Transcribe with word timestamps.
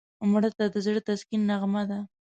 مړه 0.31 0.49
ته 0.57 0.63
د 0.73 0.75
زړه 0.85 1.01
تسکین 1.07 1.41
نغمه 1.49 1.83
ده 1.89 1.99